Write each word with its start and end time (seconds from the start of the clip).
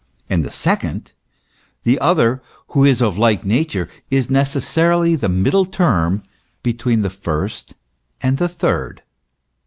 And 0.31 0.43
the 0.43 0.49
second, 0.49 1.11
the 1.83 1.99
other 1.99 2.41
who 2.69 2.83
is 2.83 3.03
of 3.03 3.19
like 3.19 3.45
nature, 3.45 3.87
is 4.09 4.31
necessarily 4.31 5.15
the 5.15 5.29
middle 5.29 5.63
term 5.67 6.23
between 6.63 7.03
the 7.03 7.11
first 7.11 7.75
and 8.19 8.39
third. 8.39 9.03